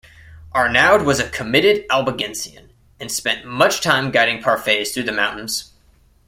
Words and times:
Arnaud 0.55 1.03
was 1.03 1.19
a 1.19 1.29
committed 1.29 1.85
Albigensian 1.91 2.71
and 2.99 3.11
spent 3.11 3.45
much 3.45 3.81
time 3.81 4.09
guiding 4.09 4.41
parfaits 4.41 4.91
through 4.95 5.03
the 5.03 5.11
mountains. 5.11 5.73